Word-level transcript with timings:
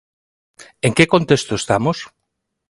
¿En 0.85 0.91
que 0.97 1.09
contexto 1.13 1.53
estamos? 1.57 1.97